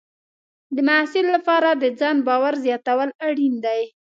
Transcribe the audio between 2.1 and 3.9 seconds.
باور زیاتول اړین دي.